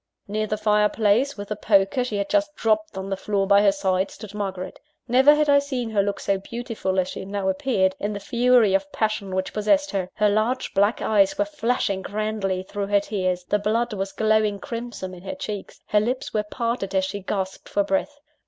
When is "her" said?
3.61-3.71, 5.91-6.01, 9.91-10.09, 10.15-10.27, 12.87-12.99, 15.21-15.35, 15.89-15.99